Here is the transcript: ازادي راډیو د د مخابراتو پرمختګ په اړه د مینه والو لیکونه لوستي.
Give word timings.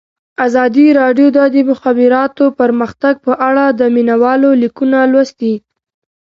ازادي 0.45 0.87
راډیو 1.01 1.27
د 1.35 1.39
د 1.55 1.55
مخابراتو 1.69 2.45
پرمختګ 2.59 3.15
په 3.25 3.33
اړه 3.47 3.65
د 3.79 3.81
مینه 3.95 4.15
والو 4.23 4.49
لیکونه 4.63 4.97
لوستي. 5.11 5.53